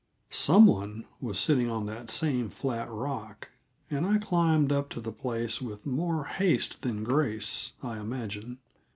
Some 0.31 0.65
one 0.65 1.05
was 1.19 1.37
sitting 1.37 1.69
on 1.69 1.85
the 1.85 2.07
same 2.07 2.49
flat 2.49 2.89
rock, 2.89 3.51
and 3.91 4.03
I 4.03 4.17
climbed 4.17 4.71
up 4.71 4.89
to 4.89 4.99
the 4.99 5.11
place 5.11 5.61
with 5.61 5.85
more 5.85 6.25
haste 6.25 6.81
than 6.81 7.03
grace, 7.03 7.73
I 7.83 7.99
imagine. 7.99 8.57